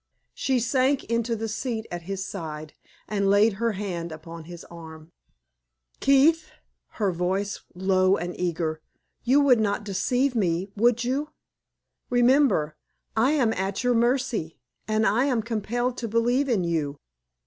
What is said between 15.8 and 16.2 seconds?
to